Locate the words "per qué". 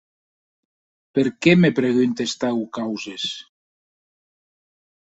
1.19-1.53